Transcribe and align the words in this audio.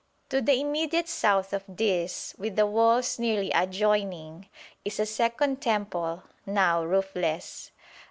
To 0.29 0.41
the 0.41 0.53
immediate 0.59 1.07
south 1.07 1.53
of 1.53 1.63
this, 1.67 2.33
with 2.39 2.55
the 2.55 2.65
walls 2.65 3.19
nearly 3.19 3.51
adjoining, 3.51 4.47
is 4.83 4.99
a 4.99 5.05
second 5.05 5.61
temple, 5.61 6.23
now 6.43 6.83
roofless. 6.83 7.69